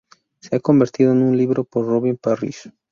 [0.39, 2.71] Se ha convertido en un libro por Robin Parrish.